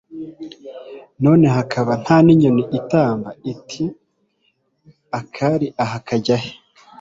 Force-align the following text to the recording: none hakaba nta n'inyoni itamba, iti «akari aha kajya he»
none 1.23 1.45
hakaba 1.55 1.91
nta 2.03 2.17
n'inyoni 2.25 2.63
itamba, 2.79 3.29
iti 3.51 3.83
«akari 5.19 5.67
aha 5.83 5.97
kajya 6.07 6.37
he» 6.43 6.49